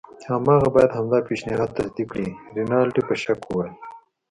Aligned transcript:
هماغه 0.29 0.69
باید 0.75 0.91
همدا 0.97 1.19
پیشنهاد 1.29 1.69
تصدیق 1.77 2.07
کړي. 2.11 2.27
رینالډي 2.55 3.01
په 3.07 3.15
شک 3.21 3.39
وویل. 3.45 3.73